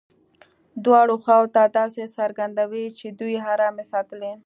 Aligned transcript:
دواړو 0.85 1.15
خواوو 1.23 1.51
ته 1.55 1.63
داسې 1.79 2.03
څرګندوي 2.17 2.85
چې 2.97 3.07
دوی 3.19 3.35
ارامي 3.53 3.85
ساتلې. 3.91 4.33